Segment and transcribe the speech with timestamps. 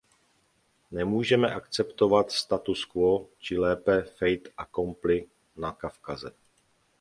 [0.91, 6.31] Nemůžeme akceptovat status quo, či lépe fait accompli na Kavkaze.